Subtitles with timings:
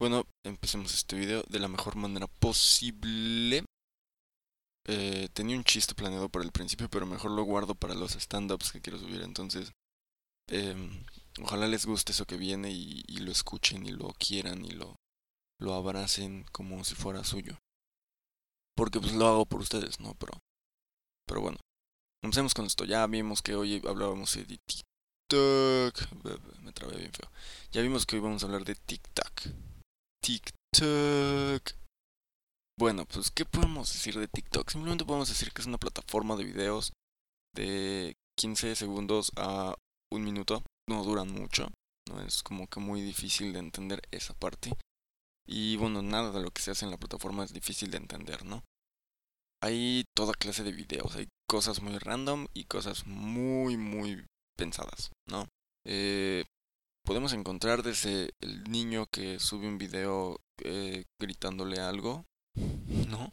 [0.00, 3.64] Bueno, empecemos este video de la mejor manera posible.
[4.88, 8.72] Eh, tenía un chiste planeado para el principio, pero mejor lo guardo para los stand-ups
[8.72, 9.22] que quiero subir.
[9.22, 9.70] Entonces,
[10.48, 11.04] em,
[11.40, 14.96] ojalá les guste eso que viene y, y, lo escuchen y lo quieran y lo,
[15.60, 17.58] lo abracen como si fuera suyo.
[18.74, 20.14] Porque pues lo hago por ustedes, ¿no?
[20.14, 20.32] Pero,
[21.26, 21.58] pero bueno.
[22.20, 22.84] Comencemos con esto.
[22.84, 26.12] Ya vimos que hoy hablábamos de TikTok.
[26.62, 27.30] Me trabé bien feo.
[27.70, 29.42] Ya vimos que hoy vamos a hablar de TikTok.
[30.20, 31.72] TikTok.
[32.78, 34.70] Bueno, pues, ¿qué podemos decir de TikTok?
[34.70, 36.92] Simplemente podemos decir que es una plataforma de videos
[37.54, 39.74] de 15 segundos a
[40.12, 40.62] un minuto.
[40.88, 41.68] No duran mucho.
[42.08, 44.72] No es como que muy difícil de entender esa parte.
[45.46, 48.44] Y bueno, nada de lo que se hace en la plataforma es difícil de entender,
[48.44, 48.64] ¿no?
[49.62, 54.24] Hay toda clase de videos, hay cosas muy random y cosas muy, muy
[54.56, 55.48] pensadas, ¿no?
[55.84, 56.44] Eh,
[57.04, 62.26] podemos encontrar desde el niño que sube un video eh, gritándole algo,
[63.08, 63.32] ¿no?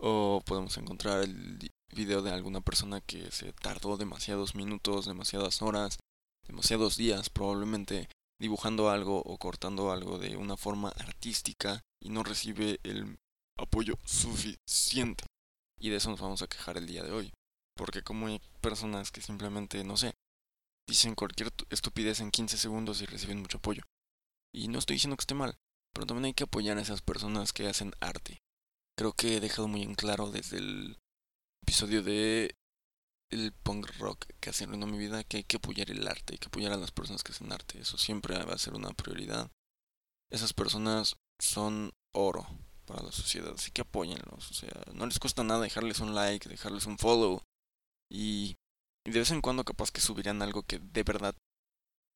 [0.00, 5.98] O podemos encontrar el video de alguna persona que se tardó demasiados minutos, demasiadas horas,
[6.46, 8.08] demasiados días probablemente
[8.40, 13.18] dibujando algo o cortando algo de una forma artística y no recibe el
[13.58, 15.24] apoyo suficiente.
[15.78, 17.32] Y de eso nos vamos a quejar el día de hoy.
[17.76, 20.14] Porque como hay personas que simplemente, no sé,
[20.88, 23.82] dicen cualquier estupidez en 15 segundos y reciben mucho apoyo.
[24.52, 25.56] Y no estoy diciendo que esté mal,
[25.94, 28.42] pero también hay que apoyar a esas personas que hacen arte.
[28.96, 30.98] Creo que he dejado muy en claro desde el
[31.62, 32.56] episodio de
[33.30, 36.38] el punk rock que hace en mi vida que hay que apoyar el arte, hay
[36.38, 37.78] que apoyar a las personas que hacen arte.
[37.78, 39.50] Eso siempre va a ser una prioridad.
[40.30, 42.46] Esas personas son oro
[42.88, 44.50] para la sociedad, así que apóyenlos.
[44.50, 47.42] O sea, no les cuesta nada dejarles un like, dejarles un follow.
[48.10, 48.56] Y,
[49.04, 51.34] de vez en cuando capaz que subirían algo que de verdad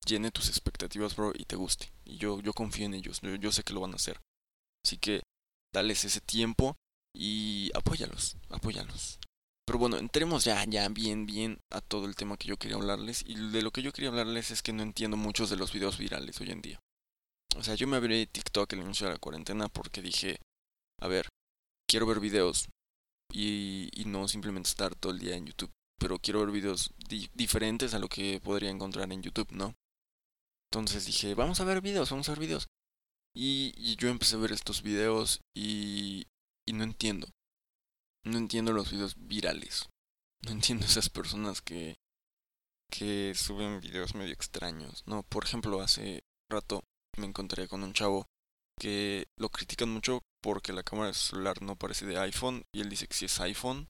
[0.06, 1.92] llene tus expectativas, bro, y te guste.
[2.04, 4.18] Y yo, yo confío en ellos, yo, yo sé que lo van a hacer.
[4.84, 5.22] Así que
[5.74, 6.76] dales ese tiempo
[7.14, 9.18] y apóyalos, apóyalos.
[9.66, 13.22] Pero bueno, entremos ya, ya bien, bien a todo el tema que yo quería hablarles.
[13.26, 15.98] Y de lo que yo quería hablarles es que no entiendo muchos de los videos
[15.98, 16.80] virales hoy en día.
[17.56, 20.40] O sea, yo me abrí TikTok al inicio de la cuarentena porque dije,
[21.02, 21.28] a ver,
[21.88, 22.68] quiero ver videos
[23.32, 25.72] y, y no simplemente estar todo el día en YouTube.
[25.98, 26.92] Pero quiero ver videos
[27.34, 29.74] diferentes a lo que podría encontrar en YouTube, ¿no?
[30.70, 32.66] Entonces dije, vamos a ver videos, vamos a ver videos.
[33.34, 36.26] Y, y yo empecé a ver estos videos y,
[36.66, 37.28] y no entiendo.
[38.24, 39.88] No entiendo los videos virales.
[40.44, 41.96] No entiendo esas personas que
[42.92, 45.22] que suben videos medio extraños, ¿no?
[45.22, 46.84] Por ejemplo, hace rato
[47.16, 48.26] me encontré con un chavo
[48.78, 52.80] que lo critican mucho porque la cámara de su celular no parece de iPhone y
[52.80, 53.88] él dice que si es iPhone.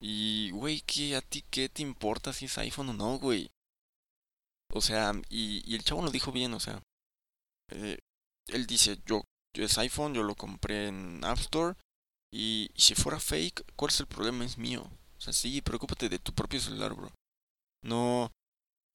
[0.00, 3.50] Y, güey, ¿qué a ti qué te importa si es iPhone o no, güey?
[4.72, 6.82] O sea, y, y el chavo lo dijo bien, o sea.
[7.70, 7.98] Eh,
[8.48, 9.22] él dice, yo,
[9.54, 11.76] yo es iPhone, yo lo compré en App Store
[12.32, 14.44] y, si fuera fake, ¿cuál es el problema?
[14.44, 14.82] Es mío.
[15.18, 17.12] O sea, sí, preocúpate de tu propio celular, bro.
[17.84, 18.32] No,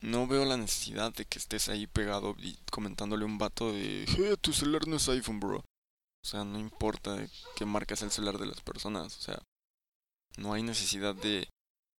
[0.02, 4.04] no veo la necesidad de que estés ahí pegado y comentándole a un vato de,
[4.08, 5.64] hey, tu celular no es iPhone, bro.
[6.28, 7.16] O sea, no importa
[7.56, 9.16] qué marca es el celular de las personas.
[9.16, 9.42] O sea,
[10.36, 11.48] no hay necesidad de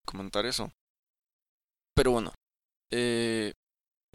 [0.06, 0.72] comentar eso.
[1.96, 2.32] Pero bueno,
[2.92, 3.54] eh,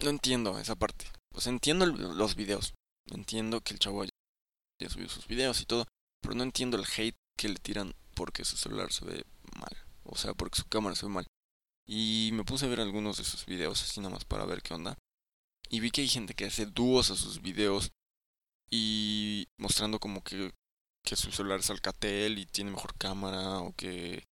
[0.04, 1.06] no entiendo esa parte.
[1.30, 2.75] Pues entiendo los videos.
[3.10, 5.84] Entiendo que el chavo ya subió sus videos y todo.
[6.20, 9.25] Pero no entiendo el hate que le tiran porque su celular se ve
[9.58, 9.76] mal.
[10.04, 11.26] O sea, porque su cámara se ve mal.
[11.88, 14.75] Y me puse a ver algunos de sus videos así nada más para ver qué
[14.75, 14.96] onda.
[15.70, 17.91] Y vi que hay gente que hace dúos a sus videos.
[18.76, 20.50] Y mostrando como que,
[21.04, 23.60] que su celular es Alcatel y tiene mejor cámara.
[23.60, 24.24] O que...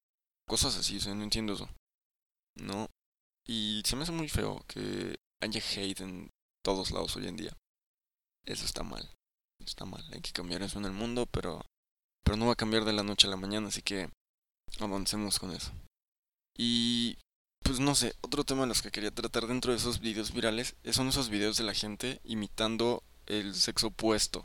[0.48, 1.68] Cosas así, o sea, no entiendo eso.
[2.56, 2.88] ¿No?
[3.46, 6.30] Y se me hace muy feo que haya hate en
[6.64, 7.56] todos lados hoy en día.
[8.44, 9.08] Eso está mal.
[9.64, 10.04] Está mal.
[10.12, 11.62] Hay que cambiar eso en el mundo, pero
[12.24, 14.08] pero no va a cambiar de la noche a la mañana, así que
[14.80, 15.72] avancemos con eso.
[16.56, 17.18] Y
[17.62, 20.74] pues no sé, otro tema de los que quería tratar dentro de esos videos virales
[20.90, 23.04] son esos videos de la gente imitando
[23.38, 24.44] el sexo opuesto,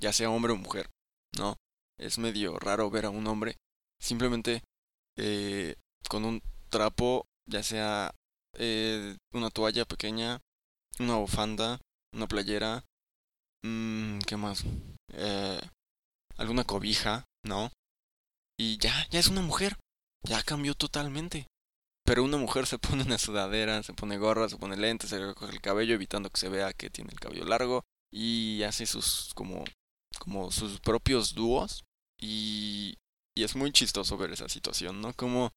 [0.00, 0.90] ya sea hombre o mujer,
[1.36, 1.56] ¿no?
[1.98, 3.56] Es medio raro ver a un hombre
[4.00, 4.62] simplemente
[5.16, 5.74] eh,
[6.08, 6.40] con un
[6.70, 8.14] trapo, ya sea
[8.54, 10.40] eh, una toalla pequeña,
[10.98, 11.80] una bufanda,
[12.14, 12.84] una playera,
[13.64, 14.64] mmm, ¿qué más?
[15.12, 15.60] Eh,
[16.36, 17.70] alguna cobija, ¿no?
[18.58, 19.76] Y ya, ya es una mujer.
[20.24, 21.46] Ya cambió totalmente.
[22.08, 25.52] Pero una mujer se pone una sudadera, se pone gorra, se pone lentes, se recoge
[25.52, 29.62] el cabello evitando que se vea que tiene el cabello largo y hace sus como
[30.18, 31.84] como sus propios dúos
[32.18, 32.96] y
[33.36, 35.12] y es muy chistoso ver esa situación, ¿no?
[35.12, 35.52] Como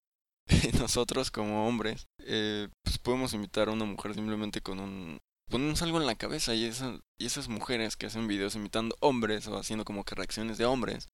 [0.80, 5.20] nosotros como hombres, eh, pues podemos invitar a una mujer simplemente con un...
[5.50, 6.70] Ponemos algo en la cabeza y,
[7.18, 11.08] y esas mujeres que hacen videos imitando hombres o haciendo como que reacciones de hombres,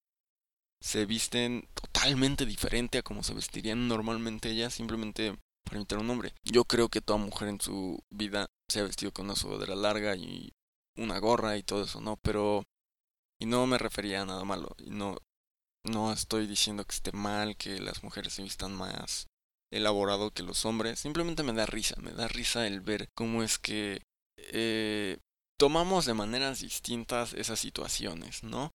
[0.81, 6.09] se visten totalmente diferente a como se vestirían normalmente ellas simplemente para imitar a un
[6.09, 6.33] hombre.
[6.43, 10.15] Yo creo que toda mujer en su vida se ha vestido con una sudadera larga
[10.15, 10.51] y
[10.95, 12.17] una gorra y todo eso, ¿no?
[12.17, 12.63] Pero...
[13.39, 14.75] Y no me refería a nada malo.
[14.79, 15.17] Y no,
[15.83, 19.27] no estoy diciendo que esté mal que las mujeres se vistan más
[19.71, 20.99] elaborado que los hombres.
[20.99, 24.01] Simplemente me da risa, me da risa el ver cómo es que
[24.37, 25.19] eh,
[25.59, 28.71] tomamos de maneras distintas esas situaciones, ¿no?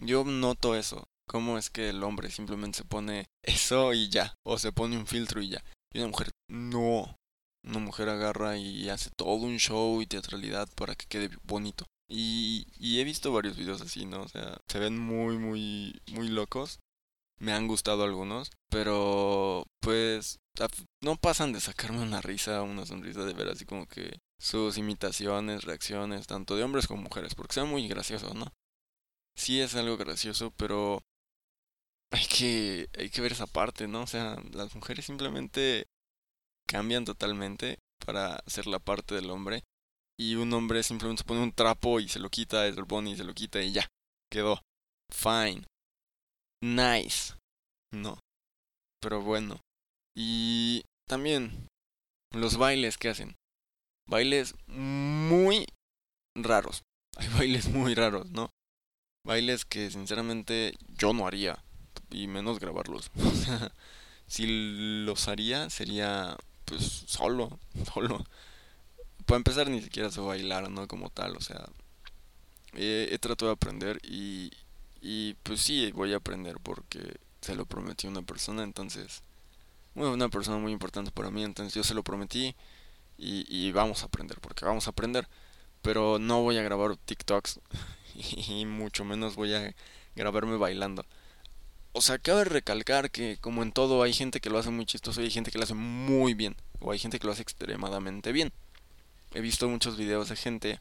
[0.00, 1.04] Yo noto eso.
[1.28, 4.34] Cómo es que el hombre simplemente se pone eso y ya.
[4.44, 5.64] O se pone un filtro y ya.
[5.92, 7.16] Y una mujer, no.
[7.62, 11.84] Una mujer agarra y hace todo un show y teatralidad para que quede bonito.
[12.08, 14.22] Y, y he visto varios videos así, ¿no?
[14.22, 16.80] O sea, se ven muy, muy, muy locos.
[17.38, 20.38] Me han gustado algunos, pero pues
[21.02, 25.64] no pasan de sacarme una risa, una sonrisa de ver así como que sus imitaciones,
[25.64, 28.52] reacciones, tanto de hombres como mujeres, porque son muy graciosos, ¿no?
[29.40, 31.02] Sí es algo gracioso, pero
[32.12, 34.02] hay que, hay que ver esa parte, ¿no?
[34.02, 35.86] O sea, las mujeres simplemente
[36.68, 39.64] cambian totalmente para ser la parte del hombre
[40.18, 43.16] y un hombre simplemente se pone un trapo y se lo quita, el pone y
[43.16, 43.88] se lo quita y ya,
[44.30, 44.60] quedó.
[45.10, 45.64] Fine.
[46.62, 47.32] Nice.
[47.94, 48.18] No.
[49.00, 49.58] Pero bueno.
[50.14, 51.66] Y también
[52.34, 53.36] los bailes que hacen.
[54.06, 55.64] Bailes muy
[56.36, 56.82] raros.
[57.16, 58.50] Hay bailes muy raros, ¿no?
[59.24, 61.62] Bailes que sinceramente yo no haría.
[62.10, 63.10] Y menos grabarlos.
[64.26, 64.46] Si
[65.04, 67.58] los haría sería pues solo,
[67.92, 68.24] solo
[69.30, 70.88] para empezar ni siquiera sé bailar, ¿no?
[70.88, 71.68] Como tal, o sea,
[72.74, 74.50] he, tratado de aprender y,
[75.00, 79.22] y pues sí, voy a aprender porque se lo prometí a una persona, entonces,
[79.94, 82.56] bueno, una persona muy importante para mí, entonces yo se lo prometí
[83.18, 85.28] y, y vamos a aprender, porque vamos a aprender,
[85.82, 87.60] pero no voy a grabar TikToks
[88.48, 89.74] y mucho menos voy a
[90.16, 91.04] grabarme bailando.
[91.92, 95.20] O sea, cabe recalcar que como en todo hay gente que lo hace muy chistoso
[95.20, 98.32] y hay gente que lo hace muy bien, o hay gente que lo hace extremadamente
[98.32, 98.52] bien
[99.34, 100.80] he visto muchos videos de gente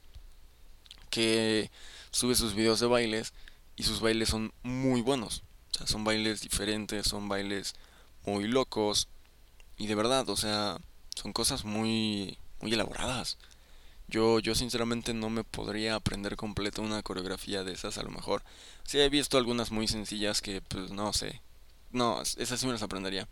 [1.09, 1.69] que
[2.11, 3.33] sube sus videos de bailes
[3.75, 5.43] y sus bailes son muy buenos.
[5.71, 7.75] O sea, son bailes diferentes, son bailes
[8.25, 9.07] muy locos
[9.77, 10.77] y de verdad, o sea,
[11.15, 13.37] son cosas muy muy elaboradas.
[14.09, 18.43] Yo yo sinceramente no me podría aprender completo una coreografía de esas a lo mejor.
[18.83, 21.41] Sí he visto algunas muy sencillas que pues no sé.
[21.91, 23.27] No, esas sí me las aprendería.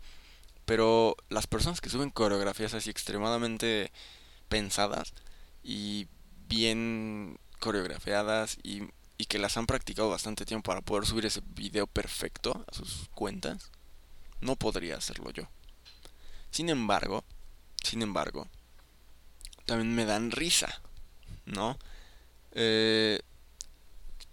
[0.64, 3.90] Pero las personas que suben coreografías así extremadamente
[4.48, 5.14] pensadas
[5.62, 6.08] y
[6.48, 8.82] bien coreografiadas y,
[9.16, 13.08] y que las han practicado bastante tiempo para poder subir ese video perfecto a sus
[13.14, 13.70] cuentas,
[14.40, 15.48] no podría hacerlo yo.
[16.50, 17.24] Sin embargo,
[17.82, 18.48] sin embargo,
[19.68, 20.80] también me dan risa,
[21.44, 21.78] ¿no?
[22.52, 23.20] Eh,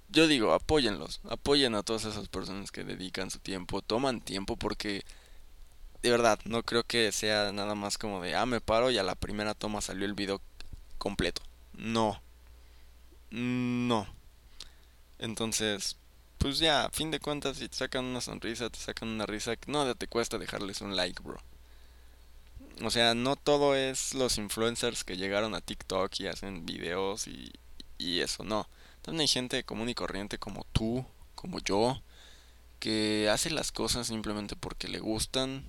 [0.09, 5.03] yo digo, apóyenlos, apoyen a todas esas personas que dedican su tiempo, toman tiempo porque
[6.05, 9.03] de verdad, no creo que sea nada más como de, ah, me paro y a
[9.03, 10.39] la primera toma salió el video
[10.99, 11.41] completo.
[11.73, 12.21] No.
[13.31, 14.07] No.
[15.17, 15.97] Entonces,
[16.37, 19.55] pues ya, a fin de cuentas, si te sacan una sonrisa, te sacan una risa,
[19.65, 21.39] no te cuesta dejarles un like, bro.
[22.83, 27.53] O sea, no todo es los influencers que llegaron a TikTok y hacen videos y,
[27.97, 28.67] y eso, no.
[29.01, 32.01] También hay gente común y corriente como tú, como yo,
[32.79, 35.63] que hace las cosas simplemente porque le gustan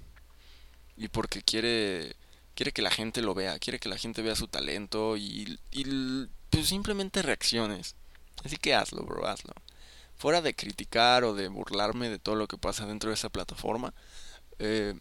[0.96, 2.16] y porque quiere
[2.56, 5.84] quiere que la gente lo vea, quiere que la gente vea su talento y, y
[6.50, 7.94] pues simplemente reacciones.
[8.44, 9.52] Así que hazlo, bro, hazlo.
[10.16, 13.92] Fuera de criticar o de burlarme de todo lo que pasa dentro de esa plataforma,
[14.58, 14.94] eh,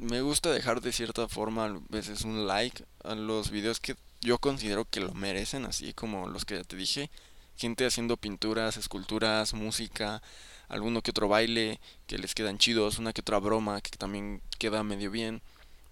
[0.00, 4.38] me gusta dejar de cierta forma a veces un like a los videos que yo
[4.38, 7.10] considero que lo merecen, así como los que ya te dije.
[7.56, 10.22] Gente haciendo pinturas, esculturas, música,
[10.68, 14.82] alguno que otro baile que les quedan chidos, una que otra broma que también queda
[14.82, 15.42] medio bien,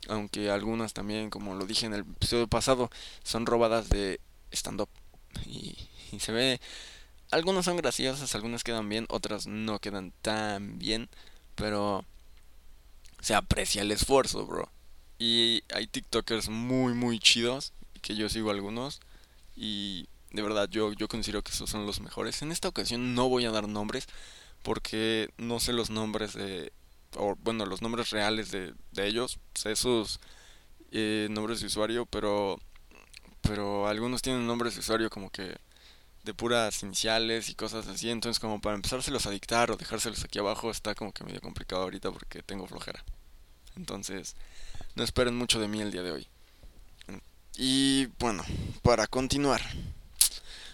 [0.08, 2.90] aunque algunas también, como lo dije en el episodio pasado,
[3.22, 4.20] son robadas de
[4.52, 4.88] stand-up.
[5.46, 5.76] Y,
[6.18, 6.60] se ve,
[7.30, 11.10] algunas son graciosas, algunas quedan bien, otras no quedan tan bien,
[11.54, 12.06] pero
[13.28, 14.70] se aprecia el esfuerzo, bro.
[15.18, 19.00] Y hay TikTokers muy, muy chidos, que yo sigo algunos,
[19.54, 22.40] y de verdad yo, yo considero que esos son los mejores.
[22.40, 24.06] En esta ocasión no voy a dar nombres,
[24.62, 26.72] porque no sé los nombres de,
[27.16, 30.20] o bueno, los nombres reales de, de ellos, sé sus
[30.90, 32.58] eh, nombres de usuario, pero,
[33.42, 35.54] pero algunos tienen nombres de usuario como que
[36.24, 40.38] de puras iniciales y cosas así, entonces como para empezárselos a dictar o dejárselos aquí
[40.38, 43.04] abajo está como que medio complicado ahorita porque tengo flojera.
[43.78, 44.34] Entonces,
[44.96, 46.26] no esperen mucho de mí el día de hoy.
[47.56, 48.44] Y bueno,
[48.82, 49.62] para continuar.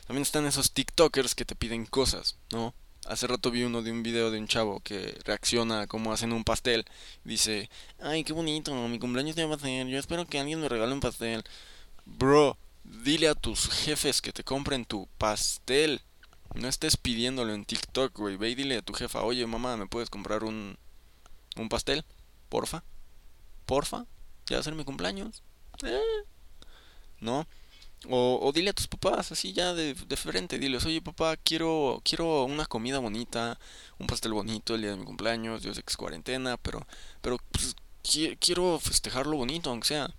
[0.07, 2.75] También están esos TikTokers que te piden cosas, ¿no?
[3.07, 6.33] Hace rato vi uno de un video de un chavo que reacciona a cómo hacen
[6.33, 6.85] un pastel.
[7.25, 7.71] Dice,
[8.01, 10.93] ay, qué bonito, mi cumpleaños ya va a ser, yo espero que alguien me regale
[10.93, 11.45] un pastel.
[12.07, 16.01] Bro, dile a tus jefes que te compren tu pastel.
[16.55, 18.37] No estés pidiéndolo en TikTok, güey.
[18.37, 20.77] Ve y dile a tu jefa, oye, mamá, ¿me puedes comprar un,
[21.57, 22.05] un pastel?
[22.49, 22.85] Porfa.
[23.67, 24.07] Porfa.
[24.47, 25.43] Ya va a ser mi cumpleaños.
[25.85, 26.01] Eh.
[27.21, 27.47] ¿No?
[28.09, 32.03] O, o, dile a tus papás, así ya de, de, frente, diles, oye papá, quiero,
[32.05, 33.59] quiero una comida bonita,
[33.99, 36.87] un pastel bonito el día de mi cumpleaños, yo sé que es cuarentena, pero,
[37.23, 37.75] pero pues,
[38.41, 40.11] quiero festejarlo bonito, aunque sea.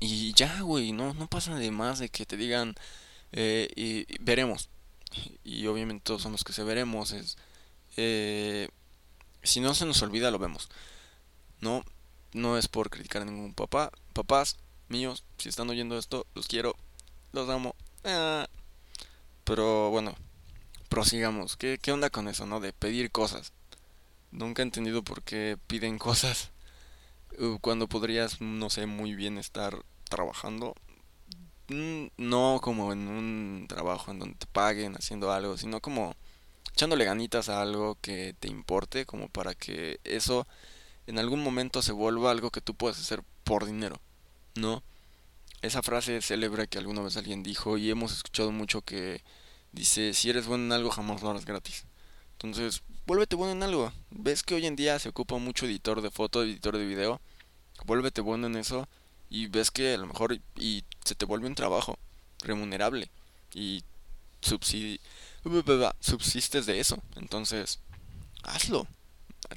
[0.00, 2.74] Y ya, güey, no, no pasa de más de que te digan,
[3.32, 4.70] eh, y, veremos.
[5.44, 7.36] Y obviamente todos somos que se veremos, es,
[7.96, 8.68] eh,
[9.42, 10.68] si no se nos olvida lo vemos.
[11.60, 11.84] No,
[12.32, 14.56] no es por criticar a ningún papá, papás,
[14.88, 16.76] míos, si están oyendo esto, los quiero,
[17.32, 17.74] los amo.
[18.04, 18.48] Ah.
[19.44, 20.14] Pero bueno,
[20.88, 21.56] prosigamos.
[21.56, 22.60] ¿Qué, ¿Qué onda con eso, no?
[22.60, 23.52] De pedir cosas.
[24.30, 26.50] Nunca he entendido por qué piden cosas
[27.38, 30.74] uh, cuando podrías, no sé, muy bien estar trabajando.
[31.68, 36.14] Mm, no como en un trabajo en donde te paguen haciendo algo, sino como
[36.72, 40.46] echándole ganitas a algo que te importe, como para que eso
[41.08, 44.00] en algún momento se vuelva algo que tú puedas hacer por dinero.
[44.58, 44.82] ¿no?
[45.62, 49.22] Esa frase célebre que alguna vez alguien dijo y hemos escuchado mucho que
[49.72, 51.86] dice, si eres bueno en algo jamás lo harás gratis.
[52.32, 53.92] Entonces, vuélvete bueno en algo.
[54.10, 57.20] ¿Ves que hoy en día se ocupa mucho editor de foto, editor de video?
[57.86, 58.88] Vuélvete bueno en eso
[59.30, 61.98] y ves que a lo mejor y se te vuelve un trabajo
[62.42, 63.10] remunerable
[63.54, 63.82] y
[64.40, 65.00] subsistes
[66.66, 67.02] de eso.
[67.16, 67.80] Entonces,
[68.42, 68.86] hazlo.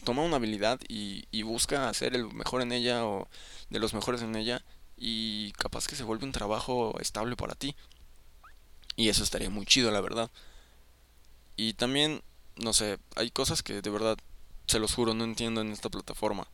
[0.04, 3.28] Toma una habilidad y, y busca hacer el mejor en ella o
[3.70, 4.64] de los mejores en ella
[4.98, 7.76] y capaz que se vuelve un trabajo estable para ti.
[8.96, 10.30] Y eso estaría muy chido, la verdad.
[11.56, 12.22] Y también,
[12.56, 14.18] no sé, hay cosas que de verdad,
[14.68, 16.48] se los juro, no entiendo en esta plataforma.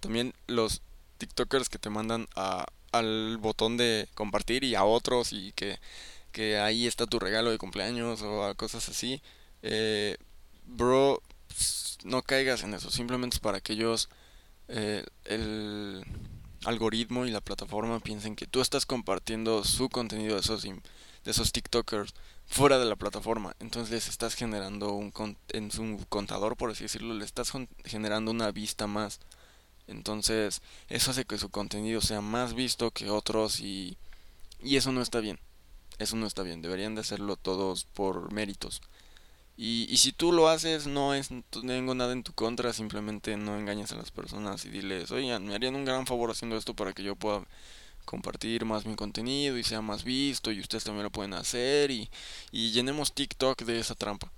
[0.00, 0.82] También los
[1.18, 5.78] TikTokers que te mandan a, al botón de compartir y a otros y que,
[6.32, 9.22] que ahí está tu regalo de cumpleaños o a cosas así.
[9.62, 10.16] Eh,
[10.66, 11.22] bro,
[12.04, 14.08] no caigas en eso, simplemente es para que ellos...
[14.68, 16.04] Eh, el
[16.64, 20.80] algoritmo y la plataforma piensen que tú estás compartiendo su contenido de esos, de
[21.24, 22.14] esos TikTokers
[22.46, 23.54] fuera de la plataforma.
[23.60, 25.12] Entonces les estás generando un
[25.50, 27.52] en su contador, por así decirlo, le estás
[27.84, 29.20] generando una vista más.
[29.86, 33.96] Entonces eso hace que su contenido sea más visto que otros y,
[34.60, 35.38] y eso no está bien.
[35.98, 36.62] Eso no está bien.
[36.62, 38.82] Deberían de hacerlo todos por méritos.
[39.56, 43.56] Y, y si tú lo haces, no es tengo nada en tu contra, simplemente no
[43.58, 46.92] engañes a las personas y diles, oigan, me harían un gran favor haciendo esto para
[46.92, 47.42] que yo pueda
[48.04, 52.08] compartir más mi contenido y sea más visto y ustedes también lo pueden hacer y,
[52.52, 54.30] y llenemos TikTok de esa trampa,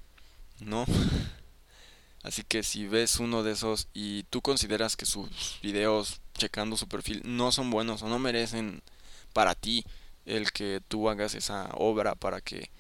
[0.61, 0.85] ¿no?
[2.23, 6.89] Así que si ves uno de esos y tú consideras que sus videos checando su
[6.89, 8.83] perfil no son buenos o no merecen
[9.33, 9.85] para ti
[10.27, 12.71] el que tú hagas esa obra para que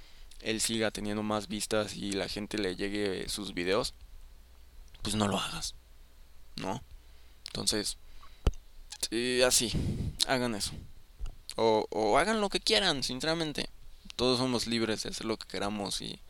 [0.40, 3.94] él siga teniendo más vistas y la gente le llegue sus videos,
[5.02, 5.74] pues no lo hagas,
[6.56, 6.82] ¿no?
[7.46, 7.98] Entonces,
[9.46, 9.72] así,
[10.26, 10.72] hagan eso.
[11.56, 13.68] O, hagan lo que quieran, sinceramente.
[14.16, 16.20] Todos somos libres de hacer lo que queramos y,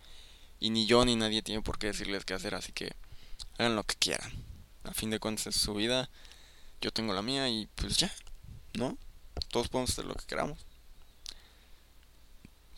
[0.60, 2.92] y ni yo ni nadie tiene por qué decirles qué hacer, así que
[3.58, 4.32] hagan lo que quieran.
[4.84, 6.08] A fin de cuentas es su vida,
[6.80, 8.12] yo tengo la mía y pues ya,
[8.74, 8.96] ¿no?
[9.50, 10.67] Todos podemos hacer lo que queramos.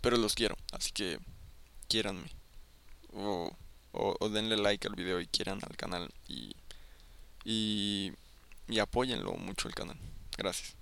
[0.00, 1.18] Pero los quiero, así que
[1.88, 2.30] quiéranme.
[3.12, 3.56] O,
[4.30, 6.10] denle like al video y quieran al canal.
[6.28, 6.54] Y,
[7.44, 8.12] y,
[8.68, 9.98] y apóyenlo mucho el canal.
[10.38, 10.74] Gracias.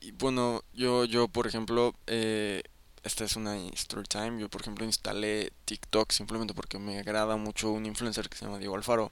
[0.00, 2.62] Y bueno, yo, yo por ejemplo, eh,
[3.02, 4.40] esta es una story time.
[4.40, 8.58] Yo por ejemplo instalé TikTok simplemente porque me agrada mucho un influencer que se llama
[8.58, 9.10] Diego Alfaro.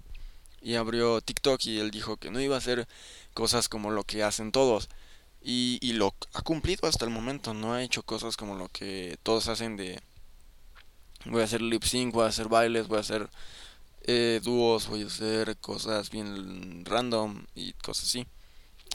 [0.60, 2.86] Y abrió TikTok y él dijo que no iba a hacer
[3.34, 4.88] cosas como lo que hacen todos
[5.42, 7.54] y, y lo ha cumplido hasta el momento.
[7.54, 10.00] No ha hecho cosas como lo que todos hacen de...
[11.26, 13.30] Voy a hacer lip sync, voy a hacer bailes, voy a hacer
[14.04, 18.26] eh, dúos, voy a hacer cosas bien random y cosas así.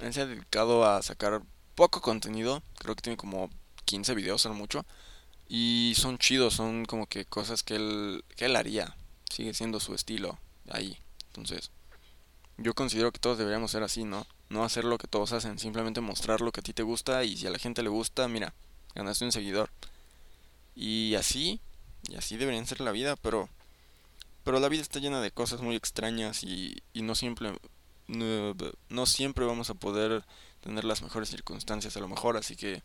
[0.02, 1.42] Él se ha dedicado a sacar
[1.76, 3.50] poco contenido, creo que tiene como
[3.86, 4.86] 15 videos al mucho.
[5.48, 8.98] Y son chidos, son como que cosas que él, que él haría.
[9.32, 10.38] Sigue siendo su estilo
[10.70, 10.98] ahí.
[11.28, 11.72] Entonces,
[12.58, 14.28] yo considero que todos deberíamos ser así, ¿no?
[14.50, 17.38] No hacer lo que todos hacen, simplemente mostrar lo que a ti te gusta y
[17.38, 18.54] si a la gente le gusta, mira,
[18.96, 19.70] ganaste un seguidor.
[20.76, 21.60] Y así,
[22.08, 23.50] y así deberían ser la vida, pero
[24.44, 27.54] pero la vida está llena de cosas muy extrañas y, y no siempre
[28.08, 30.24] no siempre vamos a poder
[30.62, 32.82] tener las mejores circunstancias a lo mejor, así que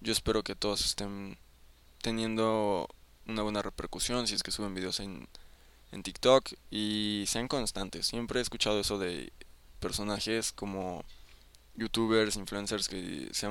[0.00, 1.36] yo espero que todos estén
[2.00, 2.88] teniendo
[3.26, 5.28] una buena repercusión si es que suben videos en,
[5.92, 8.06] en TikTok y sean constantes.
[8.06, 9.32] Siempre he escuchado eso de
[9.80, 11.04] personajes como
[11.74, 13.48] youtubers, influencers que se,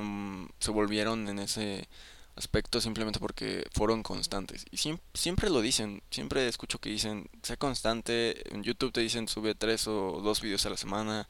[0.58, 1.88] se volvieron en ese
[2.36, 4.64] aspecto simplemente porque fueron constantes.
[4.70, 9.28] Y siempre, siempre lo dicen, siempre escucho que dicen, sea constante, en YouTube te dicen
[9.28, 11.28] sube tres o dos videos a la semana,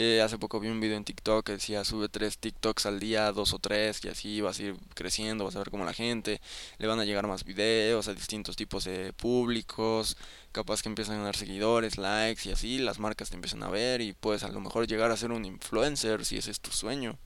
[0.00, 3.32] eh, hace poco vi un video en TikTok que decía sube tres TikToks al día,
[3.32, 6.40] dos o tres, y así vas a ir creciendo, vas a ver cómo la gente,
[6.78, 10.16] le van a llegar más videos a distintos tipos de públicos,
[10.52, 14.00] capaz que empiezan a dar seguidores, likes y así, las marcas te empiezan a ver
[14.00, 17.18] y puedes a lo mejor llegar a ser un influencer si ese es tu sueño.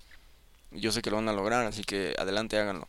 [0.71, 2.89] Yo sé que lo van a lograr, así que adelante háganlo.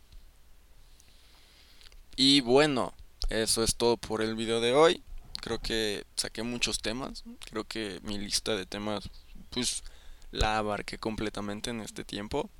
[2.16, 2.94] Y bueno,
[3.28, 5.02] eso es todo por el video de hoy.
[5.42, 7.22] Creo que saqué muchos temas.
[7.50, 9.10] Creo que mi lista de temas
[9.54, 9.84] pues
[10.32, 12.50] la abarqué completamente en este tiempo.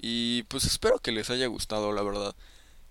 [0.00, 2.34] Y pues espero que les haya gustado, la verdad.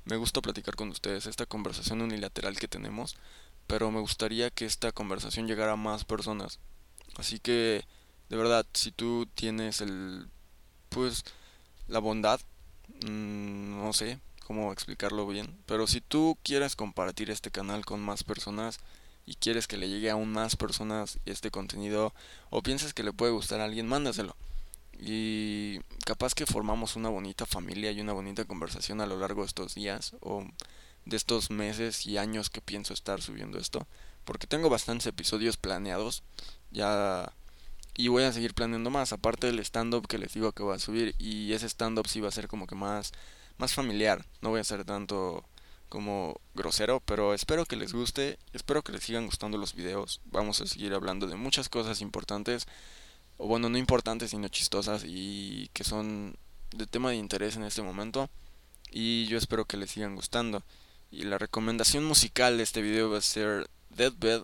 [0.05, 3.17] Me gusta platicar con ustedes esta conversación unilateral que tenemos,
[3.65, 6.59] pero me gustaría que esta conversación llegara a más personas.
[7.17, 7.83] Así que,
[8.29, 10.27] de verdad, si tú tienes el,
[10.89, 11.25] pues,
[11.87, 12.39] la bondad,
[13.05, 18.23] mmm, no sé cómo explicarlo bien, pero si tú quieres compartir este canal con más
[18.23, 18.79] personas,
[19.27, 22.13] y quieres que le llegue a aún más personas este contenido
[22.49, 24.35] o piensas que le puede gustar a alguien, mándaselo.
[24.99, 29.47] Y capaz que formamos una bonita familia y una bonita conversación a lo largo de
[29.47, 30.45] estos días o
[31.05, 33.85] de estos meses y años que pienso estar subiendo esto.
[34.23, 36.23] Porque tengo bastantes episodios planeados.
[36.71, 37.31] Ya
[37.97, 40.79] y voy a seguir planeando más, aparte del stand-up que les digo que voy a
[40.79, 41.15] subir.
[41.19, 43.11] Y ese stand-up sí va a ser como que más,
[43.57, 44.25] más familiar.
[44.41, 45.43] No voy a hacer tanto
[45.89, 50.21] como grosero, pero espero que les guste, espero que les sigan gustando los videos.
[50.25, 52.67] Vamos a seguir hablando de muchas cosas importantes,
[53.37, 56.35] o bueno, no importantes, sino chistosas y que son
[56.71, 58.29] de tema de interés en este momento.
[58.91, 60.63] Y yo espero que les sigan gustando.
[61.11, 64.43] Y la recomendación musical de este video va a ser Deadbed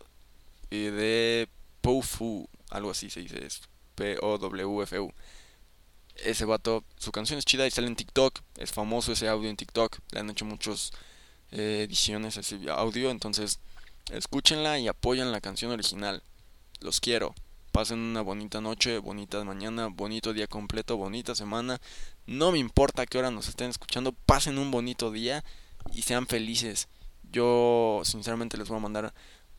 [0.69, 1.49] y de
[1.82, 3.62] Pofu, algo así se dice, es
[3.95, 5.13] P-O-W-F-U.
[6.15, 9.58] Ese vato, su canción es chida y sale en TikTok, es famoso ese audio en
[9.58, 10.97] TikTok, le han hecho muchos eh,
[11.53, 13.11] ediciones ese audio.
[13.11, 13.59] Entonces,
[14.11, 16.23] escúchenla y apoyen la canción original.
[16.79, 17.33] Los quiero.
[17.71, 21.81] Pasen una bonita noche, bonita mañana, bonito día completo, bonita semana.
[22.27, 24.11] No me importa qué hora nos estén escuchando.
[24.11, 25.43] Pasen un bonito día
[25.91, 26.87] y sean felices.
[27.31, 29.13] Yo sinceramente les voy a mandar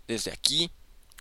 [0.06, 0.70] desde aquí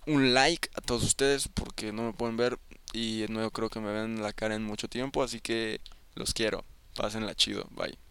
[0.06, 2.58] un like a todos ustedes porque no me pueden ver
[2.92, 5.22] y no creo que me vean la cara en mucho tiempo.
[5.22, 5.80] Así que
[6.14, 6.64] los quiero.
[6.94, 7.66] Pásenla chido.
[7.72, 8.03] Bye.